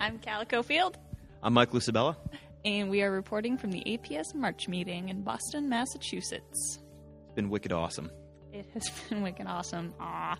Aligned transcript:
I'm 0.00 0.18
Calla 0.18 0.46
Cofield, 0.46 0.94
I'm 1.42 1.52
Mike 1.52 1.70
Lucibella. 1.72 2.16
and 2.64 2.88
we 2.90 3.02
are 3.02 3.10
reporting 3.12 3.58
from 3.58 3.70
the 3.70 3.82
APS 3.86 4.34
March 4.34 4.66
meeting 4.68 5.08
in 5.10 5.22
Boston, 5.22 5.68
Massachusetts. 5.68 6.78
It's 7.26 7.34
been 7.34 7.50
wicked 7.50 7.72
awesome. 7.72 8.10
It 8.52 8.66
has 8.74 8.90
been 9.08 9.22
wicked 9.22 9.46
awesome. 9.46 9.92
Ah. 10.00 10.38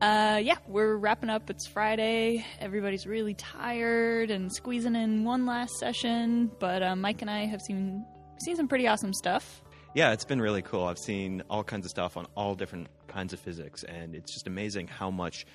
Uh, 0.00 0.38
yeah, 0.42 0.56
we're 0.68 0.96
wrapping 0.96 1.30
up. 1.30 1.48
It's 1.50 1.66
Friday. 1.66 2.44
Everybody's 2.60 3.06
really 3.06 3.34
tired 3.34 4.30
and 4.30 4.52
squeezing 4.52 4.94
in 4.94 5.24
one 5.24 5.46
last 5.46 5.74
session. 5.78 6.50
But 6.60 6.82
uh, 6.82 6.94
Mike 6.96 7.22
and 7.22 7.30
I 7.30 7.46
have 7.46 7.62
seen 7.62 8.04
seen 8.44 8.56
some 8.56 8.68
pretty 8.68 8.86
awesome 8.86 9.12
stuff. 9.14 9.62
Yeah, 9.94 10.12
it's 10.12 10.26
been 10.26 10.40
really 10.42 10.60
cool. 10.60 10.84
I've 10.84 10.98
seen 10.98 11.42
all 11.48 11.64
kinds 11.64 11.86
of 11.86 11.90
stuff 11.90 12.18
on 12.18 12.26
all 12.36 12.54
different 12.54 12.88
kinds 13.08 13.32
of 13.32 13.40
physics, 13.40 13.82
and 13.84 14.14
it's 14.14 14.32
just 14.34 14.46
amazing 14.46 14.86
how 14.88 15.10
much 15.10 15.46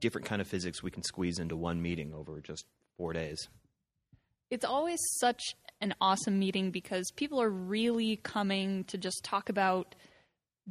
different 0.00 0.26
kind 0.26 0.40
of 0.40 0.48
physics 0.48 0.82
we 0.82 0.90
can 0.90 1.02
squeeze 1.02 1.38
into 1.38 1.56
one 1.56 1.80
meeting 1.80 2.12
over 2.12 2.40
just 2.40 2.64
four 2.96 3.12
days. 3.12 3.48
It's 4.50 4.64
always 4.64 5.00
such 5.18 5.42
an 5.80 5.94
awesome 6.00 6.38
meeting 6.38 6.70
because 6.70 7.10
people 7.16 7.40
are 7.42 7.50
really 7.50 8.16
coming 8.16 8.84
to 8.84 8.98
just 8.98 9.24
talk 9.24 9.48
about 9.48 9.94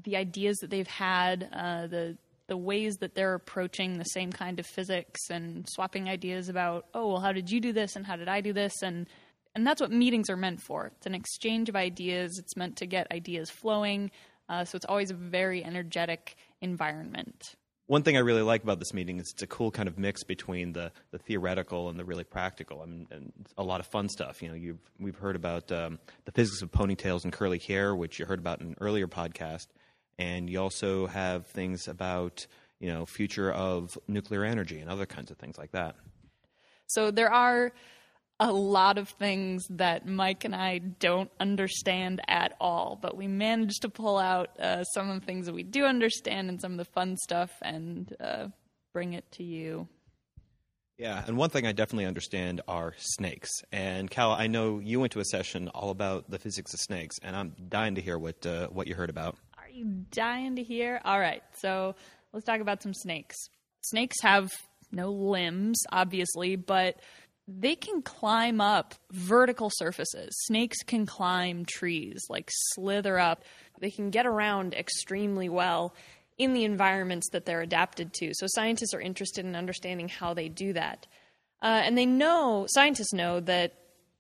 the 0.03 0.17
ideas 0.17 0.57
that 0.57 0.69
they've 0.69 0.87
had, 0.87 1.49
uh, 1.53 1.87
the 1.87 2.17
the 2.47 2.57
ways 2.57 2.97
that 2.97 3.15
they're 3.15 3.33
approaching 3.33 3.97
the 3.97 4.03
same 4.03 4.31
kind 4.31 4.59
of 4.59 4.67
physics, 4.67 5.19
and 5.31 5.67
swapping 5.67 6.07
ideas 6.07 6.47
about, 6.47 6.85
oh, 6.93 7.07
well, 7.07 7.19
how 7.19 7.31
did 7.31 7.49
you 7.49 7.59
do 7.59 7.73
this, 7.73 7.95
and 7.95 8.05
how 8.05 8.15
did 8.15 8.27
I 8.27 8.41
do 8.41 8.53
this, 8.53 8.83
and 8.83 9.07
and 9.55 9.65
that's 9.65 9.81
what 9.81 9.91
meetings 9.91 10.29
are 10.29 10.37
meant 10.37 10.61
for. 10.61 10.87
It's 10.97 11.05
an 11.05 11.15
exchange 11.15 11.69
of 11.69 11.75
ideas. 11.75 12.37
It's 12.37 12.57
meant 12.57 12.75
to 12.77 12.85
get 12.85 13.07
ideas 13.11 13.49
flowing. 13.49 14.11
Uh, 14.49 14.65
so 14.65 14.75
it's 14.75 14.85
always 14.85 15.11
a 15.11 15.15
very 15.15 15.63
energetic 15.63 16.35
environment. 16.61 17.55
One 17.87 18.01
thing 18.01 18.17
I 18.17 18.21
really 18.21 18.41
like 18.41 18.63
about 18.63 18.79
this 18.79 18.93
meeting 18.93 19.19
is 19.19 19.29
it's 19.31 19.43
a 19.43 19.47
cool 19.47 19.69
kind 19.69 19.87
of 19.87 19.99
mix 19.99 20.23
between 20.23 20.73
the, 20.73 20.91
the 21.11 21.19
theoretical 21.19 21.89
and 21.89 21.99
the 21.99 22.03
really 22.03 22.23
practical. 22.23 22.81
I 22.81 22.85
mean, 22.85 23.07
and 23.11 23.31
a 23.57 23.63
lot 23.63 23.79
of 23.79 23.85
fun 23.85 24.09
stuff. 24.09 24.41
You 24.41 24.49
know, 24.49 24.55
you've, 24.55 24.79
we've 24.99 25.17
heard 25.17 25.35
about 25.35 25.71
um, 25.71 25.99
the 26.25 26.31
physics 26.31 26.63
of 26.63 26.71
ponytails 26.71 27.25
and 27.25 27.31
curly 27.31 27.59
hair, 27.59 27.95
which 27.95 28.17
you 28.17 28.25
heard 28.25 28.39
about 28.39 28.59
in 28.61 28.69
an 28.69 28.75
earlier 28.81 29.07
podcast, 29.07 29.67
and 30.17 30.49
you 30.49 30.59
also 30.59 31.05
have 31.05 31.45
things 31.47 31.87
about 31.87 32.47
you 32.79 32.91
know 32.91 33.05
future 33.05 33.51
of 33.51 33.97
nuclear 34.07 34.43
energy 34.43 34.79
and 34.79 34.89
other 34.89 35.05
kinds 35.05 35.31
of 35.31 35.37
things 35.37 35.57
like 35.57 35.71
that. 35.71 35.95
So 36.87 37.11
there 37.11 37.31
are 37.31 37.71
a 38.39 38.51
lot 38.51 38.97
of 38.97 39.09
things 39.09 39.65
that 39.69 40.07
Mike 40.07 40.43
and 40.43 40.55
I 40.55 40.79
don't 40.79 41.31
understand 41.39 42.21
at 42.27 42.55
all, 42.59 42.99
but 43.01 43.15
we 43.15 43.27
managed 43.27 43.83
to 43.83 43.89
pull 43.89 44.17
out 44.17 44.59
uh, 44.59 44.83
some 44.83 45.09
of 45.09 45.19
the 45.19 45.25
things 45.25 45.45
that 45.45 45.55
we 45.55 45.63
do 45.63 45.85
understand 45.85 46.49
and 46.49 46.59
some 46.59 46.73
of 46.73 46.77
the 46.77 46.85
fun 46.85 47.15
stuff 47.17 47.51
and 47.61 48.13
uh, 48.19 48.47
bring 48.93 49.13
it 49.13 49.31
to 49.33 49.43
you. 49.43 49.87
Yeah, 50.97 51.21
and 51.27 51.35
one 51.35 51.49
thing 51.49 51.67
I 51.67 51.73
definitely 51.73 52.05
understand 52.05 52.61
are 52.69 52.93
snakes. 52.97 53.49
And 53.71 54.09
Cal, 54.09 54.31
I 54.31 54.47
know 54.47 54.79
you 54.79 54.99
went 55.01 55.11
to 55.13 55.19
a 55.19 55.25
session 55.25 55.67
all 55.69 55.89
about 55.89 56.29
the 56.29 56.39
physics 56.39 56.73
of 56.73 56.79
snakes, 56.79 57.17
and 57.21 57.35
I'm 57.35 57.53
dying 57.67 57.95
to 57.95 58.01
hear 58.01 58.17
what 58.17 58.45
uh, 58.45 58.67
what 58.67 58.87
you 58.87 58.95
heard 58.95 59.09
about. 59.09 59.35
Are 59.57 59.69
you 59.69 60.05
dying 60.11 60.55
to 60.55 60.63
hear? 60.63 61.01
All 61.03 61.19
right, 61.19 61.43
so 61.57 61.95
let's 62.31 62.45
talk 62.45 62.61
about 62.61 62.81
some 62.81 62.93
snakes. 62.93 63.35
Snakes 63.81 64.15
have 64.21 64.53
no 64.91 65.11
limbs, 65.11 65.77
obviously, 65.91 66.55
but 66.55 66.97
they 67.47 67.75
can 67.75 68.01
climb 68.01 68.59
up 68.59 68.95
vertical 69.11 69.69
surfaces. 69.71 70.29
Snakes 70.45 70.81
can 70.83 71.05
climb 71.05 71.65
trees, 71.65 72.25
like 72.29 72.49
slither 72.73 73.19
up. 73.19 73.43
They 73.79 73.91
can 73.91 74.09
get 74.09 74.25
around 74.25 74.73
extremely 74.73 75.49
well 75.49 75.93
in 76.37 76.53
the 76.53 76.63
environments 76.63 77.29
that 77.31 77.45
they're 77.45 77.61
adapted 77.61 78.13
to. 78.13 78.33
So 78.33 78.47
scientists 78.49 78.93
are 78.93 78.99
interested 78.99 79.45
in 79.45 79.55
understanding 79.55 80.09
how 80.09 80.33
they 80.33 80.49
do 80.49 80.73
that. 80.73 81.07
Uh, 81.61 81.81
and 81.83 81.97
they 81.97 82.05
know, 82.05 82.65
scientists 82.67 83.13
know 83.13 83.39
that 83.41 83.73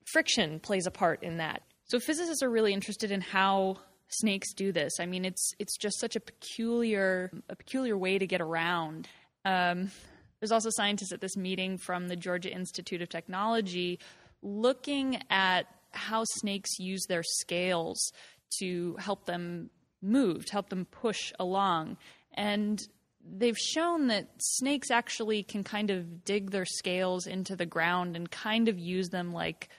friction 0.05 0.59
plays 0.59 0.85
a 0.87 0.91
part 0.91 1.23
in 1.23 1.37
that. 1.37 1.63
So 1.85 1.99
physicists 1.99 2.41
are 2.41 2.49
really 2.49 2.73
interested 2.73 3.11
in 3.11 3.21
how 3.21 3.77
snakes 4.07 4.53
do 4.53 4.71
this. 4.71 4.93
I 4.99 5.05
mean, 5.05 5.25
it's 5.25 5.53
it's 5.59 5.77
just 5.77 5.99
such 5.99 6.15
a 6.15 6.19
peculiar 6.19 7.31
a 7.49 7.55
peculiar 7.55 7.97
way 7.97 8.17
to 8.17 8.25
get 8.25 8.41
around. 8.41 9.07
Um, 9.43 9.91
there's 10.39 10.51
also 10.51 10.69
scientists 10.71 11.11
at 11.11 11.21
this 11.21 11.37
meeting 11.37 11.77
from 11.77 12.07
the 12.07 12.15
Georgia 12.15 12.51
Institute 12.51 13.01
of 13.01 13.09
Technology 13.09 13.99
looking 14.41 15.21
at 15.29 15.65
how 15.91 16.23
snakes 16.25 16.77
use 16.77 17.05
their 17.07 17.23
scales 17.23 18.11
to 18.59 18.95
help 18.99 19.25
them 19.25 19.69
move, 20.01 20.45
to 20.45 20.51
help 20.51 20.69
them 20.69 20.85
push 20.85 21.33
along. 21.39 21.97
And 22.33 22.79
they've 23.25 23.57
shown 23.57 24.07
that 24.07 24.29
snakes 24.37 24.91
actually 24.91 25.43
can 25.43 25.63
kind 25.63 25.89
of 25.89 26.23
dig 26.23 26.51
their 26.51 26.65
scales 26.65 27.25
into 27.25 27.55
the 27.55 27.65
ground 27.65 28.15
and 28.15 28.29
kind 28.29 28.67
of 28.67 28.77
use 28.77 29.09
them 29.09 29.33
like 29.33 29.69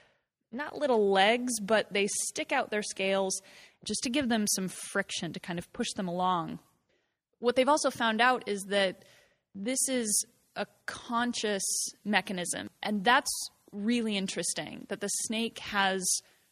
not 0.51 0.77
little 0.77 1.11
legs, 1.11 1.59
but 1.59 1.91
they 1.93 2.07
stick 2.07 2.51
out 2.51 2.71
their 2.71 2.83
scales 2.83 3.41
just 3.83 4.01
to 4.03 4.09
give 4.09 4.29
them 4.29 4.45
some 4.47 4.67
friction 4.67 5.33
to 5.33 5.39
kind 5.39 5.59
of 5.59 5.71
push 5.73 5.91
them 5.95 6.07
along. 6.07 6.59
What 7.39 7.55
they've 7.55 7.69
also 7.69 7.91
found 7.91 8.21
out 8.21 8.43
is 8.47 8.63
that 8.65 9.03
this 9.53 9.87
is 9.87 10.25
a 10.57 10.67
conscious 10.85 11.63
mechanism. 12.03 12.69
And 12.83 13.03
that's 13.03 13.31
really 13.71 14.17
interesting 14.17 14.85
that 14.89 14.99
the 14.99 15.07
snake 15.07 15.59
has 15.59 16.05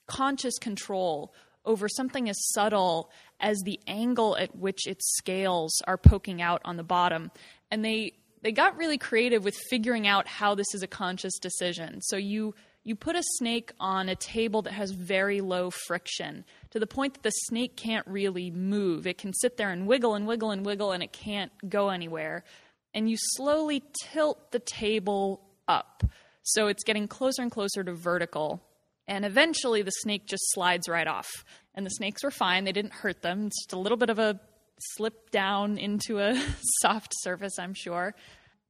conscious 0.07 0.57
control 0.59 1.33
over 1.65 1.89
something 1.89 2.29
as 2.29 2.37
subtle 2.53 3.09
as 3.39 3.59
the 3.65 3.79
angle 3.87 4.37
at 4.37 4.55
which 4.55 4.87
its 4.87 5.15
scales 5.17 5.81
are 5.87 5.97
poking 5.97 6.41
out 6.41 6.61
on 6.63 6.77
the 6.77 6.83
bottom. 6.83 7.31
And 7.71 7.83
they 7.83 8.13
they 8.41 8.51
got 8.51 8.77
really 8.77 8.99
creative 8.99 9.43
with 9.43 9.55
figuring 9.71 10.05
out 10.05 10.27
how 10.27 10.53
this 10.53 10.75
is 10.75 10.83
a 10.83 10.87
conscious 10.87 11.39
decision. 11.39 11.99
So 12.01 12.15
you 12.15 12.53
you 12.83 12.95
put 12.95 13.15
a 13.15 13.23
snake 13.37 13.71
on 13.79 14.09
a 14.09 14.15
table 14.15 14.61
that 14.61 14.73
has 14.73 14.91
very 14.91 15.41
low 15.41 15.71
friction 15.71 16.45
to 16.69 16.79
the 16.79 16.85
point 16.85 17.15
that 17.15 17.23
the 17.23 17.31
snake 17.31 17.75
can't 17.75 18.05
really 18.05 18.51
move. 18.51 19.07
It 19.07 19.17
can 19.17 19.33
sit 19.33 19.57
there 19.57 19.71
and 19.71 19.87
wiggle 19.87 20.13
and 20.13 20.27
wiggle 20.27 20.51
and 20.51 20.63
wiggle 20.63 20.91
and 20.91 21.01
it 21.01 21.11
can't 21.11 21.51
go 21.67 21.89
anywhere 21.89 22.43
and 22.95 23.09
you 23.09 23.17
slowly 23.19 23.83
tilt 24.05 24.51
the 24.51 24.59
table 24.59 25.41
up. 25.67 26.03
So 26.43 26.67
it's 26.67 26.83
getting 26.83 27.07
closer 27.07 27.41
and 27.41 27.51
closer 27.51 27.83
to 27.83 27.93
vertical. 27.93 28.63
And 29.07 29.25
eventually 29.25 29.81
the 29.81 29.91
snake 29.91 30.25
just 30.25 30.43
slides 30.53 30.87
right 30.87 31.07
off. 31.07 31.29
And 31.75 31.85
the 31.85 31.91
snakes 31.91 32.23
were 32.23 32.31
fine, 32.31 32.63
they 32.63 32.71
didn't 32.71 32.93
hurt 32.93 33.21
them. 33.21 33.47
It's 33.47 33.63
just 33.63 33.73
a 33.73 33.79
little 33.79 33.97
bit 33.97 34.09
of 34.09 34.17
a 34.17 34.39
slip 34.79 35.29
down 35.29 35.77
into 35.77 36.19
a 36.19 36.41
soft 36.81 37.11
surface, 37.17 37.59
I'm 37.59 37.73
sure. 37.73 38.15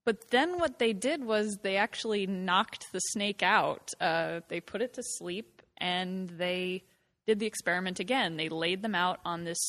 But 0.05 0.31
then 0.31 0.59
what 0.59 0.79
they 0.79 0.93
did 0.93 1.23
was 1.23 1.57
they 1.61 1.77
actually 1.77 2.27
knocked 2.27 2.85
the 2.91 2.99
snake 2.99 3.43
out. 3.43 3.91
Uh, 4.01 4.41
they 4.49 4.59
put 4.59 4.81
it 4.81 4.93
to 4.95 5.03
sleep 5.03 5.61
and 5.77 6.29
they 6.29 6.83
did 7.27 7.39
the 7.39 7.47
experiment 7.47 7.99
again. 7.99 8.37
They 8.37 8.49
laid 8.49 8.81
them 8.81 8.95
out 8.95 9.19
on 9.23 9.43
this 9.43 9.59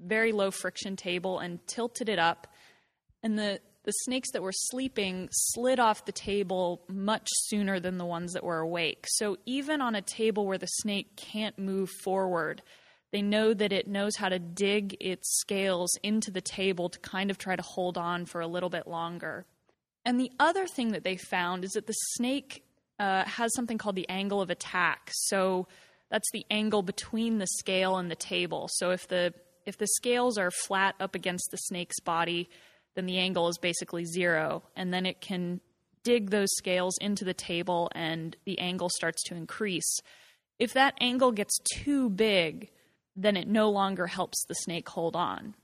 very 0.00 0.32
low 0.32 0.50
friction 0.50 0.96
table 0.96 1.38
and 1.38 1.64
tilted 1.66 2.08
it 2.08 2.18
up. 2.18 2.48
And 3.22 3.38
the 3.38 3.60
the 3.84 3.92
snakes 3.92 4.30
that 4.32 4.42
were 4.42 4.52
sleeping 4.52 5.28
slid 5.32 5.80
off 5.80 6.04
the 6.04 6.12
table 6.12 6.82
much 6.88 7.28
sooner 7.32 7.80
than 7.80 7.98
the 7.98 8.04
ones 8.04 8.32
that 8.32 8.44
were 8.44 8.60
awake. 8.60 9.06
So 9.08 9.38
even 9.44 9.80
on 9.80 9.94
a 9.94 10.02
table 10.02 10.46
where 10.46 10.58
the 10.58 10.66
snake 10.66 11.16
can't 11.16 11.58
move 11.58 11.90
forward, 12.04 12.62
they 13.10 13.22
know 13.22 13.52
that 13.54 13.72
it 13.72 13.88
knows 13.88 14.16
how 14.16 14.28
to 14.28 14.38
dig 14.38 14.96
its 15.00 15.40
scales 15.40 15.90
into 16.02 16.30
the 16.30 16.40
table 16.40 16.88
to 16.88 16.98
kind 17.00 17.30
of 17.30 17.38
try 17.38 17.56
to 17.56 17.62
hold 17.62 17.98
on 17.98 18.24
for 18.24 18.40
a 18.40 18.46
little 18.46 18.70
bit 18.70 18.86
longer. 18.86 19.46
And 20.04 20.18
the 20.18 20.32
other 20.38 20.66
thing 20.66 20.92
that 20.92 21.04
they 21.04 21.16
found 21.16 21.64
is 21.64 21.72
that 21.72 21.86
the 21.86 21.92
snake 21.92 22.64
uh, 22.98 23.24
has 23.24 23.52
something 23.54 23.78
called 23.78 23.96
the 23.96 24.08
angle 24.08 24.40
of 24.40 24.50
attack. 24.50 25.10
So 25.12 25.66
that's 26.10 26.30
the 26.32 26.46
angle 26.50 26.82
between 26.82 27.38
the 27.38 27.46
scale 27.46 27.96
and 27.96 28.10
the 28.10 28.16
table. 28.16 28.68
So 28.72 28.90
if 28.90 29.08
the 29.08 29.34
if 29.64 29.78
the 29.78 29.86
scales 29.86 30.38
are 30.38 30.50
flat 30.50 30.96
up 30.98 31.14
against 31.14 31.50
the 31.52 31.56
snake's 31.56 32.00
body, 32.00 32.48
then 32.94 33.06
the 33.06 33.18
angle 33.18 33.48
is 33.48 33.58
basically 33.58 34.04
zero. 34.04 34.62
And 34.76 34.92
then 34.92 35.06
it 35.06 35.20
can 35.20 35.60
dig 36.04 36.30
those 36.30 36.48
scales 36.56 36.96
into 37.00 37.24
the 37.24 37.34
table 37.34 37.90
and 37.94 38.36
the 38.44 38.58
angle 38.58 38.90
starts 38.90 39.22
to 39.24 39.34
increase. 39.34 40.00
If 40.58 40.72
that 40.74 40.94
angle 41.00 41.32
gets 41.32 41.58
too 41.74 42.10
big, 42.10 42.70
then 43.16 43.36
it 43.36 43.48
no 43.48 43.70
longer 43.70 44.06
helps 44.06 44.44
the 44.46 44.54
snake 44.54 44.88
hold 44.88 45.16
on. 45.16 45.54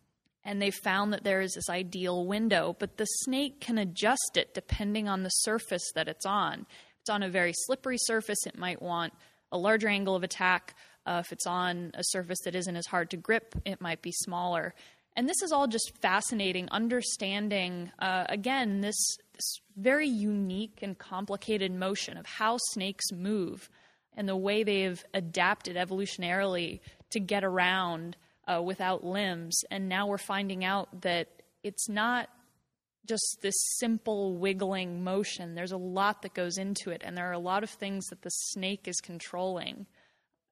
And 0.45 0.63
they 0.63 0.71
found 0.71 1.13
that 1.13 1.25
there 1.25 1.41
is 1.41 1.55
this 1.55 1.69
ideal 1.69 2.25
window, 2.25 2.75
but 2.79 2.97
the 2.97 3.05
snake 3.05 3.61
can 3.61 3.79
adjust 3.79 4.37
it 4.37 4.55
depending 4.55 5.09
on 5.09 5.23
the 5.23 5.29
surface 5.29 5.91
that 5.95 6.09
it's 6.09 6.25
on. 6.25 6.61
If 6.61 7.01
it's 7.03 7.11
on 7.11 7.23
a 7.23 7.29
very 7.29 7.53
slippery 7.55 7.99
surface, 7.99 8.47
it 8.47 8.57
might 8.57 8.81
want 8.81 9.13
a 9.53 9.59
larger 9.59 9.89
angle 9.89 10.15
of 10.15 10.23
attack. 10.23 10.75
Uh, 11.05 11.23
if 11.25 11.33
it's 11.33 11.47
on 11.47 11.91
a 11.95 12.03
surface 12.03 12.39
that 12.45 12.55
isn't 12.55 12.77
as 12.77 12.87
hard 12.87 13.11
to 13.11 13.17
grip, 13.17 13.55
it 13.65 13.81
might 13.81 14.03
be 14.03 14.13
smaller. 14.13 14.75
And 15.19 15.29
this 15.29 15.43
is 15.43 15.51
all 15.51 15.67
just 15.67 15.99
fascinating, 16.01 16.69
understanding, 16.71 17.91
uh, 17.99 18.27
again, 18.29 18.83
this, 18.83 18.95
this 19.35 19.59
very 19.77 20.07
unique 20.07 20.79
and 20.81 20.97
complicated 20.97 21.73
motion 21.73 22.17
of 22.17 22.25
how 22.25 22.57
snakes 22.71 23.11
move 23.11 23.69
and 24.17 24.29
the 24.29 24.37
way 24.37 24.63
they've 24.63 25.05
adapted 25.13 25.75
evolutionarily 25.75 26.79
to 27.11 27.19
get 27.19 27.43
around 27.43 28.17
uh, 28.47 28.63
without 28.63 29.05
limbs. 29.05 29.61
And 29.73 29.89
now 29.89 30.07
we're 30.07 30.19
finding 30.19 30.65
out 30.65 31.01
that 31.01 31.43
it's 31.65 31.89
not 31.89 32.29
just 33.05 33.39
this 33.43 33.57
simple 33.81 34.37
wiggling 34.37 35.03
motion. 35.03 35.57
There's 35.57 35.73
a 35.73 35.77
lot 35.77 36.23
that 36.23 36.35
goes 36.35 36.59
into 36.59 36.93
it, 36.93 37.03
and 37.05 37.17
there 37.17 37.29
are 37.29 37.33
a 37.33 37.41
lot 37.41 37.65
of 37.65 37.71
things 37.71 38.07
that 38.11 38.23
the 38.23 38.31
snake 38.31 38.87
is 38.87 39.01
controlling. 39.01 39.87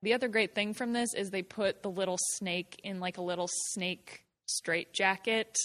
The 0.03 0.13
other 0.13 0.27
great 0.27 0.57
thing 0.57 0.75
from 0.75 0.93
this 0.93 1.15
is 1.15 1.31
they 1.31 1.43
put 1.43 1.85
the 1.85 1.91
little 1.91 2.19
snake 2.33 2.81
in 2.83 2.99
like 2.99 3.19
a 3.19 3.23
little 3.23 3.49
snake 3.71 4.25
straitjacket 4.47 5.57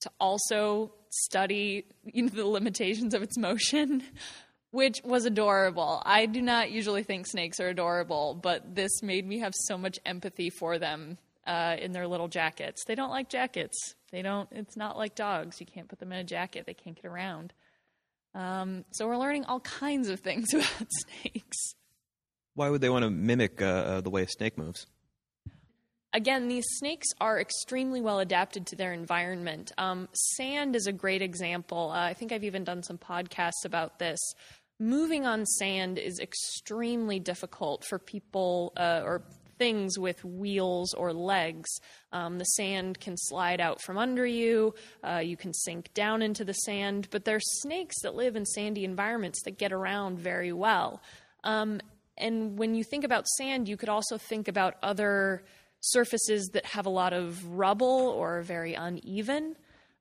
to 0.00 0.10
also 0.18 0.92
study 1.10 1.84
you 2.04 2.24
know, 2.24 2.28
the 2.28 2.46
limitations 2.46 3.14
of 3.14 3.22
its 3.22 3.36
motion, 3.36 4.02
which 4.70 5.00
was 5.04 5.24
adorable. 5.24 6.02
I 6.04 6.26
do 6.26 6.40
not 6.40 6.70
usually 6.70 7.02
think 7.02 7.26
snakes 7.26 7.60
are 7.60 7.68
adorable, 7.68 8.34
but 8.34 8.74
this 8.74 9.02
made 9.02 9.26
me 9.26 9.40
have 9.40 9.54
so 9.54 9.76
much 9.76 9.98
empathy 10.06 10.50
for 10.50 10.78
them 10.78 11.18
uh, 11.46 11.76
in 11.80 11.92
their 11.92 12.06
little 12.06 12.28
jackets. 12.28 12.84
They 12.86 12.94
don't 12.94 13.10
like 13.10 13.28
jackets. 13.28 13.94
They 14.12 14.22
don't. 14.22 14.48
It's 14.52 14.76
not 14.76 14.96
like 14.96 15.14
dogs. 15.14 15.60
You 15.60 15.66
can't 15.66 15.88
put 15.88 15.98
them 15.98 16.12
in 16.12 16.18
a 16.18 16.24
jacket. 16.24 16.64
They 16.66 16.74
can't 16.74 16.96
get 16.96 17.06
around. 17.06 17.52
Um, 18.34 18.84
so 18.92 19.08
we're 19.08 19.16
learning 19.16 19.44
all 19.46 19.60
kinds 19.60 20.08
of 20.08 20.20
things 20.20 20.54
about 20.54 20.88
snakes. 20.90 21.74
Why 22.54 22.68
would 22.68 22.80
they 22.80 22.90
want 22.90 23.04
to 23.04 23.10
mimic 23.10 23.62
uh, 23.62 23.64
uh, 23.64 24.00
the 24.00 24.10
way 24.10 24.22
a 24.22 24.28
snake 24.28 24.58
moves? 24.58 24.86
Again, 26.12 26.48
these 26.48 26.66
snakes 26.70 27.06
are 27.20 27.40
extremely 27.40 28.00
well 28.00 28.18
adapted 28.18 28.66
to 28.66 28.76
their 28.76 28.92
environment. 28.92 29.70
Um, 29.78 30.08
sand 30.12 30.74
is 30.74 30.86
a 30.86 30.92
great 30.92 31.22
example. 31.22 31.90
Uh, 31.90 32.00
I 32.00 32.14
think 32.14 32.32
I've 32.32 32.44
even 32.44 32.64
done 32.64 32.82
some 32.82 32.98
podcasts 32.98 33.64
about 33.64 33.98
this. 34.00 34.18
Moving 34.80 35.24
on 35.24 35.46
sand 35.46 35.98
is 35.98 36.18
extremely 36.18 37.20
difficult 37.20 37.84
for 37.84 37.98
people 37.98 38.72
uh, 38.76 39.02
or 39.04 39.22
things 39.56 39.98
with 39.98 40.24
wheels 40.24 40.94
or 40.94 41.12
legs. 41.12 41.68
Um, 42.12 42.38
the 42.38 42.44
sand 42.44 42.98
can 42.98 43.16
slide 43.16 43.60
out 43.60 43.80
from 43.82 43.98
under 43.98 44.26
you, 44.26 44.74
uh, 45.06 45.18
you 45.18 45.36
can 45.36 45.52
sink 45.52 45.92
down 45.92 46.22
into 46.22 46.44
the 46.44 46.54
sand, 46.54 47.08
but 47.10 47.24
there 47.26 47.36
are 47.36 47.40
snakes 47.60 48.00
that 48.02 48.16
live 48.16 48.36
in 48.36 48.46
sandy 48.46 48.84
environments 48.84 49.42
that 49.42 49.58
get 49.58 49.70
around 49.70 50.18
very 50.18 50.52
well. 50.52 51.02
Um, 51.44 51.80
and 52.16 52.58
when 52.58 52.74
you 52.74 52.84
think 52.84 53.04
about 53.04 53.28
sand, 53.28 53.68
you 53.68 53.76
could 53.76 53.90
also 53.90 54.16
think 54.16 54.48
about 54.48 54.76
other 54.82 55.42
surfaces 55.80 56.50
that 56.52 56.66
have 56.66 56.86
a 56.86 56.90
lot 56.90 57.12
of 57.12 57.44
rubble 57.46 58.14
or 58.16 58.42
very 58.42 58.74
uneven. 58.74 59.56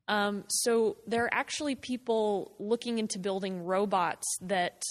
Um, 0.07 0.43
so 0.47 0.97
there 1.07 1.25
are 1.25 1.33
actually 1.33 1.75
people 1.75 2.55
looking 2.59 2.97
into 2.97 3.19
building 3.19 3.63
robots 3.63 4.27
that 4.41 4.81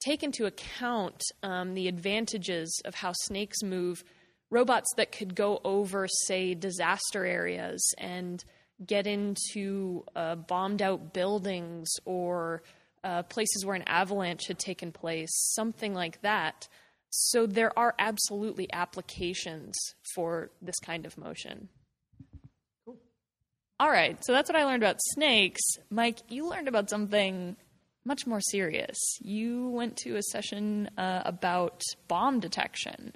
take 0.00 0.22
into 0.22 0.46
account 0.46 1.20
um, 1.42 1.74
the 1.74 1.88
advantages 1.88 2.80
of 2.84 2.94
how 2.94 3.12
snakes 3.12 3.62
move 3.62 4.04
robots 4.50 4.88
that 4.96 5.12
could 5.12 5.34
go 5.34 5.60
over, 5.64 6.06
say, 6.26 6.54
disaster 6.54 7.26
areas 7.26 7.92
and 7.98 8.44
get 8.86 9.06
into 9.06 10.04
uh, 10.14 10.36
bombed 10.36 10.80
out 10.80 11.12
buildings 11.12 11.90
or 12.04 12.62
uh, 13.04 13.22
places 13.24 13.64
where 13.64 13.74
an 13.74 13.82
avalanche 13.86 14.46
had 14.46 14.58
taken 14.58 14.92
place, 14.92 15.30
something 15.54 15.94
like 15.94 16.20
that. 16.22 16.68
So 17.10 17.46
there 17.46 17.76
are 17.78 17.94
absolutely 17.98 18.72
applications 18.72 19.74
for 20.14 20.50
this 20.60 20.78
kind 20.80 21.06
of 21.06 21.16
motion. 21.16 21.68
Cool. 22.84 22.98
All 23.80 23.90
right, 23.90 24.22
so 24.24 24.32
that's 24.32 24.50
what 24.50 24.56
I 24.56 24.64
learned 24.64 24.82
about 24.82 24.96
snakes. 25.12 25.62
Mike, 25.90 26.18
you 26.28 26.48
learned 26.48 26.68
about 26.68 26.90
something 26.90 27.56
much 28.04 28.26
more 28.26 28.40
serious. 28.40 28.96
You 29.20 29.68
went 29.68 29.96
to 29.98 30.16
a 30.16 30.22
session 30.22 30.90
uh, 30.96 31.22
about 31.24 31.82
bomb 32.08 32.40
detection. 32.40 33.14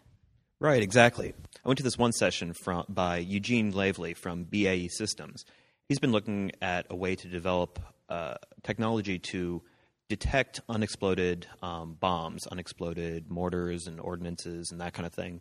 Right, 0.60 0.82
exactly. 0.82 1.34
I 1.64 1.68
went 1.68 1.78
to 1.78 1.82
this 1.82 1.98
one 1.98 2.12
session 2.12 2.52
from, 2.52 2.84
by 2.88 3.18
Eugene 3.18 3.72
Lavely 3.72 4.14
from 4.14 4.44
BAE 4.44 4.88
Systems. 4.88 5.44
He's 5.88 5.98
been 5.98 6.12
looking 6.12 6.52
at 6.62 6.86
a 6.88 6.94
way 6.94 7.16
to 7.16 7.28
develop 7.28 7.80
uh, 8.08 8.34
technology 8.62 9.18
to 9.18 9.62
detect 10.12 10.60
unexploded 10.68 11.46
um, 11.62 11.96
bombs, 11.98 12.46
unexploded 12.46 13.30
mortars 13.30 13.86
and 13.86 13.98
ordnances, 13.98 14.70
and 14.70 14.78
that 14.82 14.92
kind 14.92 15.06
of 15.06 15.14
thing. 15.14 15.40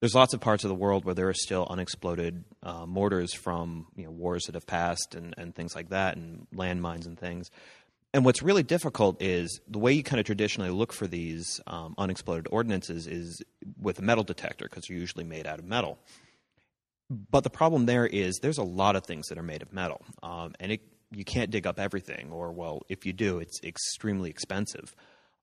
There's 0.00 0.14
lots 0.14 0.34
of 0.34 0.40
parts 0.42 0.64
of 0.64 0.68
the 0.68 0.74
world 0.74 1.06
where 1.06 1.14
there 1.14 1.30
are 1.30 1.34
still 1.34 1.66
unexploded 1.70 2.44
uh, 2.62 2.84
mortars 2.84 3.32
from 3.32 3.86
you 3.96 4.04
know, 4.04 4.10
wars 4.10 4.44
that 4.44 4.54
have 4.54 4.66
passed 4.66 5.14
and, 5.14 5.34
and 5.38 5.54
things 5.54 5.74
like 5.74 5.88
that, 5.88 6.18
and 6.18 6.46
landmines 6.54 7.06
and 7.06 7.18
things. 7.18 7.50
And 8.12 8.26
what's 8.26 8.42
really 8.42 8.62
difficult 8.62 9.22
is 9.22 9.60
the 9.66 9.78
way 9.78 9.94
you 9.94 10.02
kind 10.02 10.20
of 10.20 10.26
traditionally 10.26 10.70
look 10.70 10.92
for 10.92 11.06
these 11.06 11.58
um, 11.66 11.94
unexploded 11.96 12.48
ordnances 12.50 13.06
is 13.06 13.40
with 13.80 13.98
a 13.98 14.02
metal 14.02 14.24
detector 14.24 14.66
because 14.68 14.84
they're 14.88 14.98
usually 14.98 15.24
made 15.24 15.46
out 15.46 15.58
of 15.58 15.64
metal. 15.64 15.98
But 17.08 17.44
the 17.44 17.50
problem 17.50 17.86
there 17.86 18.04
is 18.04 18.40
there's 18.42 18.58
a 18.58 18.62
lot 18.62 18.94
of 18.94 19.06
things 19.06 19.28
that 19.28 19.38
are 19.38 19.42
made 19.42 19.62
of 19.62 19.72
metal, 19.72 20.02
um, 20.22 20.52
and 20.60 20.72
it, 20.72 20.80
you 21.12 21.24
can't 21.24 21.50
dig 21.50 21.66
up 21.66 21.78
everything, 21.78 22.30
or 22.32 22.52
well, 22.52 22.82
if 22.88 23.06
you 23.06 23.12
do, 23.12 23.38
it's 23.38 23.60
extremely 23.62 24.30
expensive. 24.30 24.94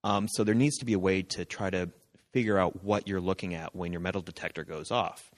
Um, 0.04 0.28
so 0.28 0.44
there 0.44 0.56
needs 0.56 0.78
to 0.78 0.86
be 0.86 0.94
a 0.94 1.00
way 1.00 1.22
to 1.24 1.46
try 1.46 1.70
to 1.70 1.90
figure 2.32 2.58
out 2.58 2.84
what 2.84 3.08
you're 3.08 3.22
looking 3.22 3.54
at 3.54 3.76
when 3.76 3.92
your 3.92 4.02
metal 4.02 4.22
detector 4.22 4.64
goes 4.64 4.92
off. 4.92 5.32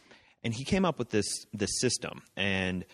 And 0.43 0.53
he 0.53 0.63
came 0.63 0.85
up 0.85 0.97
with 0.97 1.09
this 1.09 1.27
this 1.53 1.79
system, 1.79 2.21
and 2.35 2.85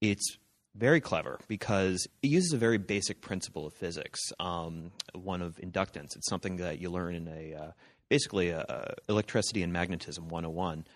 it's 0.00 0.38
very 0.74 1.00
clever 1.00 1.38
because 1.48 2.06
it 2.22 2.28
uses 2.28 2.52
a 2.52 2.58
very 2.58 2.78
basic 2.78 3.20
principle 3.20 3.66
of 3.66 3.74
physics, 3.74 4.20
um, 4.40 4.90
one 5.14 5.42
of 5.42 5.56
inductance. 5.56 6.16
It's 6.16 6.28
something 6.28 6.56
that 6.56 6.80
you 6.80 6.90
learn 6.90 7.14
in 7.14 7.28
a 7.28 7.54
uh, 7.54 7.70
basically 8.08 8.50
a, 8.50 8.60
a 8.60 8.94
electricity 9.10 9.62
and 9.62 9.72
magnetism 9.72 10.28
101, 10.28 10.86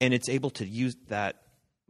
and 0.00 0.14
it's 0.14 0.28
able 0.28 0.50
to 0.50 0.66
use 0.66 0.96
that 1.08 1.42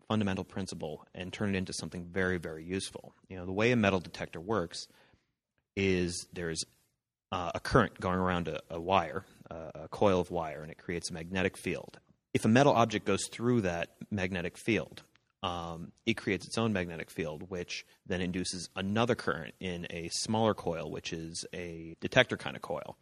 fundamental 0.09 0.45
principle 0.45 1.07
and 1.15 1.33
turn 1.33 1.55
it 1.55 1.59
into 1.59 1.73
something 1.73 2.07
very 2.07 2.39
very 2.39 2.65
useful. 2.65 3.15
You 3.29 3.37
know, 3.37 3.47
the 3.47 3.53
way 3.53 3.73
a 3.73 3.77
metal 3.77 4.01
detector 4.01 4.41
works 4.41 4.89
is 5.77 6.27
there's 6.33 6.65
uh, 7.33 7.51
a 7.55 7.61
current 7.61 7.99
going 8.01 8.19
around 8.19 8.49
a, 8.49 8.61
a 8.71 8.81
wire, 8.81 9.25
uh, 9.51 9.71
a 9.75 9.89
coil 9.89 10.21
of 10.21 10.31
wire, 10.31 10.63
and 10.63 10.71
it 10.71 10.79
creates 10.79 11.11
a 11.11 11.13
magnetic 11.13 11.57
field. 11.57 11.99
If 12.33 12.45
a 12.45 12.49
metal 12.49 12.73
object 12.73 13.07
goes 13.07 13.27
through 13.27 13.63
that 13.63 13.91
magnetic 14.11 14.57
field, 14.57 15.03
um, 15.43 15.93
it 16.07 16.15
creates 16.15 16.47
its 16.47 16.57
own 16.57 16.73
magnetic 16.73 17.11
field, 17.11 17.51
which 17.51 17.85
then 18.07 18.21
induces 18.21 18.71
another 18.77 19.15
current 19.15 19.55
in 19.61 19.87
a 19.91 20.09
smaller 20.13 20.55
coil, 20.55 20.91
which 20.91 21.13
is 21.13 21.45
a 21.53 21.97
detector 22.01 22.37
kind 22.37 22.57
of 22.57 22.63
coil. 22.63 22.97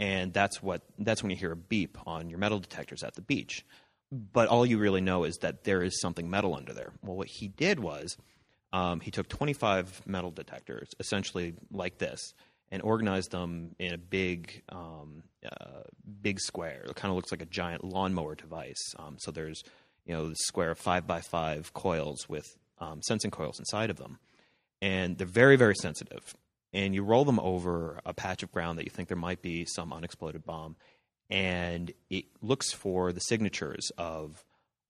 And 0.00 0.32
that's 0.32 0.62
what 0.62 0.82
that's 0.98 1.22
when 1.22 1.30
you 1.30 1.36
hear 1.36 1.52
a 1.52 1.56
beep 1.56 1.98
on 2.06 2.30
your 2.30 2.38
metal 2.38 2.58
detectors 2.58 3.02
at 3.02 3.14
the 3.14 3.22
beach. 3.22 3.64
But 4.10 4.48
all 4.48 4.64
you 4.64 4.78
really 4.78 5.00
know 5.00 5.24
is 5.24 5.36
that 5.38 5.64
there 5.64 5.82
is 5.82 6.00
something 6.00 6.30
metal 6.30 6.54
under 6.54 6.72
there. 6.72 6.92
Well, 7.02 7.16
what 7.16 7.28
he 7.28 7.48
did 7.48 7.78
was 7.78 8.16
um, 8.72 9.00
he 9.00 9.10
took 9.10 9.28
25 9.28 10.06
metal 10.06 10.30
detectors, 10.30 10.88
essentially 10.98 11.54
like 11.70 11.98
this, 11.98 12.32
and 12.70 12.82
organized 12.82 13.30
them 13.30 13.74
in 13.78 13.92
a 13.92 13.98
big, 13.98 14.62
um, 14.70 15.22
uh, 15.44 15.82
big 16.22 16.40
square. 16.40 16.84
It 16.88 16.96
kind 16.96 17.10
of 17.10 17.16
looks 17.16 17.30
like 17.30 17.42
a 17.42 17.46
giant 17.46 17.84
lawnmower 17.84 18.34
device. 18.34 18.94
Um, 18.98 19.16
so 19.18 19.30
there's 19.30 19.62
you 20.08 20.14
know, 20.14 20.30
the 20.30 20.36
square 20.36 20.70
of 20.70 20.78
five 20.78 21.06
by 21.06 21.20
five 21.20 21.72
coils 21.74 22.28
with 22.28 22.46
um, 22.78 23.02
sensing 23.02 23.30
coils 23.30 23.58
inside 23.58 23.90
of 23.90 23.96
them, 23.96 24.18
and 24.80 25.18
they're 25.18 25.26
very 25.26 25.56
very 25.56 25.74
sensitive. 25.74 26.34
And 26.72 26.94
you 26.94 27.02
roll 27.02 27.24
them 27.24 27.40
over 27.40 28.00
a 28.04 28.12
patch 28.12 28.42
of 28.42 28.52
ground 28.52 28.78
that 28.78 28.84
you 28.84 28.90
think 28.90 29.08
there 29.08 29.16
might 29.16 29.40
be 29.40 29.64
some 29.64 29.92
unexploded 29.92 30.44
bomb, 30.44 30.76
and 31.30 31.92
it 32.10 32.26
looks 32.40 32.72
for 32.72 33.12
the 33.12 33.20
signatures 33.20 33.90
of 33.98 34.44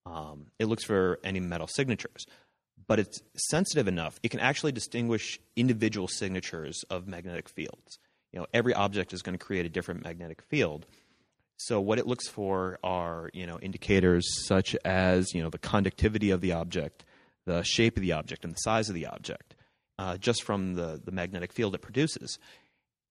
um, 0.07 0.47
it 0.59 0.66
looks 0.66 0.85
for 0.85 1.18
any 1.23 1.40
metal 1.40 1.66
signatures. 1.66 2.26
But 2.87 2.99
it's 2.99 3.21
sensitive 3.37 3.88
enough 3.88 4.18
it 4.23 4.30
can 4.30 4.40
actually 4.40 4.73
distinguish 4.73 5.38
individual 5.57 6.09
signatures 6.09 6.85
of 6.90 7.07
magnetic 7.07 7.49
fields. 7.49 7.99
You 8.33 8.40
know 8.40 8.47
every 8.54 8.75
object 8.75 9.12
is 9.12 9.23
going 9.23 9.37
to 9.37 9.45
create 9.45 9.66
a 9.66 9.71
different 9.71 10.04
magnetic 10.04 10.42
field. 10.42 10.87
So 11.61 11.80
what 11.80 11.99
it 11.99 12.07
looks 12.07 12.28
for 12.28 12.78
are 12.85 13.30
you 13.35 13.47
know 13.47 13.59
indicators 13.59 14.26
such 14.47 14.76
as 14.85 15.35
you 15.35 15.42
know 15.42 15.50
the 15.50 15.59
conductivity 15.59 16.30
of 16.30 16.40
the 16.40 16.52
object, 16.52 17.04
the 17.47 17.62
shape 17.62 17.97
of 17.97 18.02
the 18.02 18.12
object, 18.12 18.45
and 18.45 18.54
the 18.54 18.59
size 18.59 18.88
of 18.88 18.95
the 18.95 19.07
object, 19.07 19.54
uh, 19.99 20.16
just 20.16 20.45
from 20.45 20.75
the 20.75 21.00
the 21.04 21.12
magnetic 21.12 21.52
field 21.52 21.75
it 21.75 21.83
produces. 21.83 22.38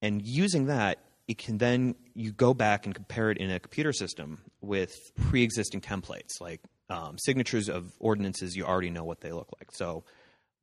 And 0.01 0.22
using 0.22 0.67
that, 0.67 1.00
it 1.27 1.38
can 1.38 1.57
then 1.57 1.96
you 2.13 2.31
go 2.31 2.53
back 2.53 2.86
and 2.86 2.96
compare 2.96 3.29
it 3.31 3.38
in 3.38 3.51
a 3.51 3.60
computer 3.60 3.93
system 3.93 4.39
with 4.62 5.12
pre-existing 5.15 5.81
templates 5.81 6.39
like 6.39 6.62
um, 6.89 7.17
signatures 7.17 7.67
of 7.67 7.91
ordinances 8.00 8.55
you 8.55 8.63
already 8.63 8.89
know 8.89 9.03
what 9.03 9.22
they 9.22 9.31
look 9.31 9.50
like. 9.60 9.72
So 9.74 10.03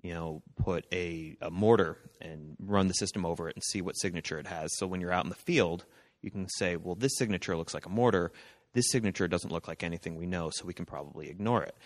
you 0.02 0.12
know, 0.12 0.42
put 0.56 0.84
a, 0.92 1.34
a 1.40 1.50
mortar 1.50 1.96
and 2.20 2.56
run 2.60 2.88
the 2.88 2.94
system 2.94 3.24
over 3.24 3.48
it 3.48 3.56
and 3.56 3.64
see 3.64 3.80
what 3.80 3.94
signature 3.94 4.38
it 4.38 4.46
has. 4.46 4.68
So 4.76 4.86
when 4.86 5.00
you're 5.00 5.12
out 5.12 5.24
in 5.24 5.30
the 5.30 5.34
field 5.34 5.86
you 6.24 6.30
can 6.30 6.48
say, 6.48 6.76
well, 6.76 6.94
this 6.94 7.16
signature 7.18 7.54
looks 7.54 7.74
like 7.74 7.84
a 7.84 7.90
mortar. 7.90 8.32
This 8.72 8.90
signature 8.90 9.28
doesn't 9.28 9.52
look 9.52 9.68
like 9.68 9.82
anything 9.84 10.16
we 10.16 10.26
know, 10.26 10.50
so 10.50 10.64
we 10.64 10.72
can 10.72 10.86
probably 10.86 11.28
ignore 11.28 11.62
it. 11.62 11.76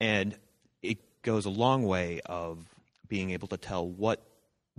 And 0.00 0.38
it 0.82 0.98
goes 1.22 1.44
a 1.44 1.50
long 1.50 1.82
way 1.82 2.20
of 2.24 2.64
being 3.08 3.30
able 3.30 3.48
to 3.48 3.56
tell 3.56 3.86
what 3.86 4.22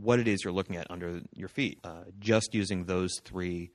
what 0.02 0.20
it 0.20 0.28
is 0.28 0.44
you're 0.44 0.54
looking 0.54 0.76
at 0.76 0.90
under 0.90 1.22
your 1.34 1.50
feet. 1.50 1.80
Uh, 1.84 2.04
just 2.20 2.54
using 2.54 2.86
those 2.86 3.20
three 3.24 3.72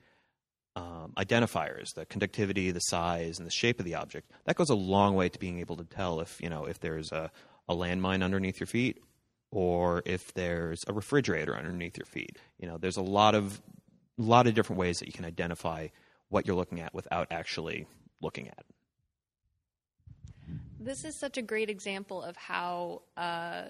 um, 0.75 1.13
identifiers, 1.17 1.93
the 1.95 2.05
conductivity, 2.05 2.71
the 2.71 2.79
size, 2.79 3.37
and 3.37 3.47
the 3.47 3.51
shape 3.51 3.79
of 3.79 3.85
the 3.85 3.95
object, 3.95 4.31
that 4.45 4.55
goes 4.55 4.69
a 4.69 4.75
long 4.75 5.15
way 5.15 5.29
to 5.29 5.39
being 5.39 5.59
able 5.59 5.77
to 5.77 5.85
tell 5.85 6.19
if 6.19 6.41
you 6.41 6.49
know 6.49 6.65
if 6.65 6.79
there's 6.79 7.11
a, 7.11 7.31
a 7.69 7.75
landmine 7.75 8.23
underneath 8.23 8.59
your 8.59 8.67
feet 8.67 9.01
or 9.51 10.03
if 10.05 10.33
there's 10.33 10.83
a 10.87 10.93
refrigerator 10.93 11.55
underneath 11.55 11.97
your 11.97 12.05
feet. 12.05 12.37
You 12.59 12.67
know, 12.67 12.77
there's 12.77 12.97
a 12.97 13.01
lot 13.01 13.35
of 13.35 13.61
lot 14.17 14.47
of 14.47 14.53
different 14.53 14.79
ways 14.79 14.99
that 14.99 15.07
you 15.07 15.13
can 15.13 15.25
identify 15.25 15.87
what 16.29 16.45
you're 16.45 16.55
looking 16.55 16.81
at 16.81 16.93
without 16.93 17.27
actually 17.31 17.87
looking 18.21 18.47
at. 18.47 18.65
This 20.79 21.05
is 21.05 21.17
such 21.17 21.37
a 21.37 21.41
great 21.41 21.69
example 21.69 22.21
of 22.21 22.35
how, 22.35 23.01
uh, 23.17 23.63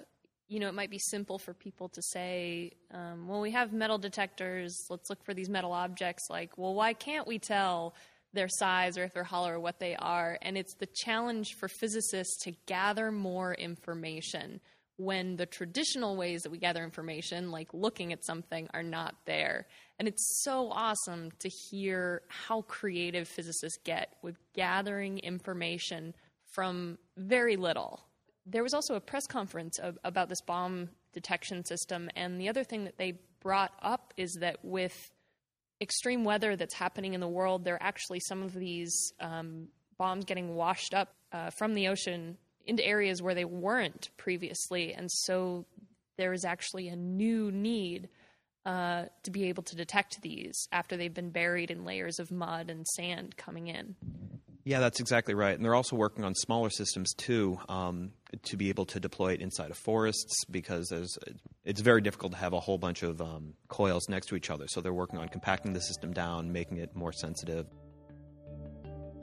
you 0.48 0.60
know, 0.60 0.68
it 0.68 0.76
might 0.76 0.92
be 0.92 1.00
simple 1.00 1.40
for 1.40 1.54
people 1.54 1.90
to 1.90 2.02
say, 2.02 2.72
um, 2.94 3.28
well, 3.28 3.42
we 3.42 3.52
have 3.52 3.74
metal 3.74 3.98
detectors, 3.98 4.78
let's 4.90 5.10
look 5.10 5.24
for 5.24 5.34
these 5.34 5.50
metal 5.50 5.72
objects. 5.72 6.28
Like, 6.30 6.58
well, 6.58 6.74
why 6.74 6.94
can't 6.94 7.28
we 7.28 7.40
tell 7.40 7.96
their 8.34 8.48
size 8.48 8.98
or 8.98 9.04
if 9.06 9.14
they're 9.14 9.24
hollow 9.24 9.50
or 9.50 9.60
what 9.60 9.80
they 9.80 9.96
are? 9.96 10.38
And 10.42 10.58
it's 10.58 10.76
the 10.76 10.88
challenge 10.88 11.56
for 11.56 11.68
physicists 11.68 12.44
to 12.44 12.54
gather 12.68 13.12
more 13.12 13.54
information 13.56 14.60
when 14.98 15.36
the 15.36 15.46
traditional 15.46 16.16
ways 16.16 16.44
that 16.44 16.52
we 16.52 16.58
gather 16.58 16.84
information, 16.84 17.52
like 17.52 17.74
looking 17.74 18.14
at 18.14 18.24
something, 18.24 18.70
are 18.74 18.84
not 18.84 19.16
there. 19.26 19.68
And 20.00 20.08
it's 20.08 20.42
so 20.44 20.70
awesome 20.72 21.32
to 21.40 21.50
hear 21.50 22.22
how 22.30 22.62
creative 22.62 23.28
physicists 23.28 23.80
get 23.84 24.14
with 24.22 24.38
gathering 24.54 25.20
information 25.20 26.14
from 26.54 26.98
very 27.18 27.58
little. 27.58 28.05
There 28.46 28.64
was 28.64 28.74
also 28.74 28.96
a 28.96 29.00
press 29.00 29.26
conference 29.26 29.80
of, 29.80 29.98
about 30.04 30.30
this 30.30 30.42
bomb 30.42 30.90
detection 31.14 31.66
system, 31.66 32.10
and 32.16 32.40
the 32.40 32.50
other 32.50 32.64
thing 32.64 32.84
that 32.86 32.98
they 32.98 33.20
brought 33.42 33.72
up 33.82 34.14
is 34.18 34.38
that 34.42 34.58
with 34.64 35.12
extreme 35.82 36.24
weather 36.24 36.56
that's 36.56 36.74
happening 36.74 37.14
in 37.14 37.22
the 37.22 37.28
world, 37.28 37.64
there 37.64 37.76
are 37.76 37.84
actually 37.84 38.20
some 38.20 38.44
of 38.44 38.54
these 38.54 39.14
um, 39.20 39.68
bombs 39.98 40.26
getting 40.26 40.56
washed 40.56 40.94
up 40.94 41.14
uh, 41.32 41.50
from 41.52 41.74
the 41.74 41.88
ocean 41.88 42.38
into 42.66 42.84
areas 42.86 43.22
where 43.22 43.36
they 43.36 43.46
weren't 43.46 44.10
previously, 44.18 44.94
and 44.94 45.12
so 45.12 45.66
there 46.18 46.34
is 46.34 46.46
actually 46.46 46.88
a 46.88 46.96
new 46.96 47.52
need 47.52 48.10
uh, 48.66 49.06
to 49.24 49.32
be 49.32 49.46
able 49.50 49.64
to 49.64 49.76
detect 49.76 50.22
these 50.22 50.68
after 50.72 50.98
they've 50.98 51.14
been 51.14 51.30
buried 51.30 51.70
in 51.70 51.86
layers 51.86 52.20
of 52.20 52.32
mud 52.32 52.70
and 52.70 52.88
sand 52.88 53.38
coming 53.38 53.68
in. 53.68 53.96
Yeah, 54.64 54.80
that's 54.80 55.00
exactly 55.00 55.36
right. 55.36 55.56
And 55.56 55.64
they're 55.64 55.76
also 55.76 55.96
working 55.96 56.24
on 56.24 56.34
smaller 56.34 56.72
systems 56.72 57.14
too 57.14 57.60
um, 57.70 58.12
to 58.44 58.58
be 58.58 58.70
able 58.70 58.86
to 58.86 59.00
deploy 59.00 59.34
it 59.34 59.42
inside 59.42 59.72
of 59.72 59.78
forests 59.78 60.46
because 60.46 60.92
it's 61.64 61.82
very 61.82 62.02
difficult 62.02 62.34
to 62.34 62.38
have 62.38 62.54
a 62.54 62.60
whole 62.60 62.78
bunch 62.78 63.04
of 63.04 63.22
um, 63.22 63.54
coils 63.68 64.08
next 64.10 64.28
to 64.28 64.36
each 64.36 64.50
other. 64.50 64.68
So 64.68 64.82
they're 64.82 64.94
working 64.94 65.20
on 65.20 65.30
compacting 65.30 65.74
the 65.74 65.82
system 65.82 66.14
down, 66.14 66.52
making 66.52 66.78
it 66.78 66.96
more 66.96 67.12
sensitive. 67.12 67.68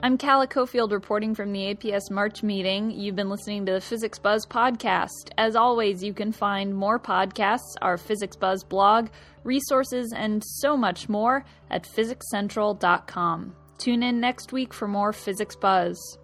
I'm 0.03 0.17
Calla 0.17 0.47
Cofield 0.47 0.91
reporting 0.91 1.33
from 1.33 1.53
the 1.53 1.73
APS 1.73 2.11
March 2.11 2.43
meeting. 2.43 2.91
You've 2.91 3.15
been 3.15 3.29
listening 3.29 3.65
to 3.67 3.71
the 3.71 3.79
Physics 3.79 4.19
Buzz 4.19 4.45
podcast. 4.45 5.29
As 5.37 5.55
always, 5.55 6.03
you 6.03 6.13
can 6.13 6.33
find 6.33 6.75
more 6.75 6.99
podcasts, 6.99 7.75
our 7.81 7.97
Physics 7.97 8.35
Buzz 8.35 8.65
blog, 8.65 9.07
resources, 9.45 10.11
and 10.13 10.43
so 10.45 10.75
much 10.75 11.07
more 11.07 11.45
at 11.69 11.87
physicscentral.com. 11.87 13.55
Tune 13.77 14.03
in 14.03 14.19
next 14.19 14.51
week 14.51 14.73
for 14.73 14.89
more 14.89 15.13
Physics 15.13 15.55
Buzz. 15.55 16.17